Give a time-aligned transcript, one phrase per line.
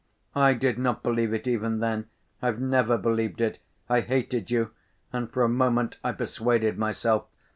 [0.33, 2.07] "I did not believe it even then.
[2.41, 3.59] I've never believed it.
[3.87, 4.71] I hated you,
[5.13, 7.25] and for a moment I persuaded myself.